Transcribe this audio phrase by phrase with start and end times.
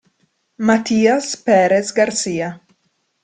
[0.57, 2.59] Matías Pérez García